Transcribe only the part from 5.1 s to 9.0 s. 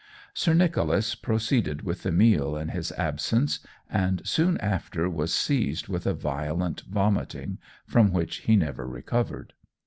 seized with a violent vomiting, from which he never